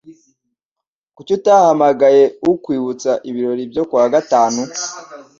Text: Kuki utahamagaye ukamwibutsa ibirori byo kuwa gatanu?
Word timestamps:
Kuki 1.15 1.31
utahamagaye 1.37 2.23
ukamwibutsa 2.51 3.11
ibirori 3.29 3.63
byo 3.71 3.83
kuwa 3.89 4.07
gatanu? 4.13 4.61